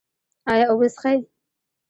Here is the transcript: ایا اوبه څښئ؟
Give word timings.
ایا 0.51 0.65
اوبه 0.69 0.87
څښئ؟ 0.95 1.17